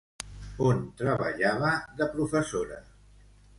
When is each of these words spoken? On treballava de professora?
On 0.67 0.79
treballava 1.01 1.75
de 2.01 2.09
professora? 2.17 2.83